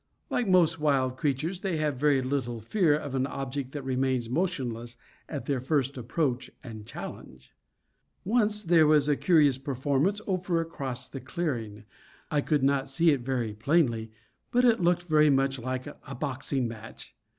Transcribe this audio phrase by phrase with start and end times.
[0.31, 4.97] Like most wild creatures, they have very little fear of an object that remains motionless
[5.29, 7.53] at their first approach and challenge.
[8.25, 11.83] Once there was a curious performance over across the clearing.
[12.31, 14.11] I could not see it very plainly,
[14.49, 17.15] but it looked very much like a boxing match.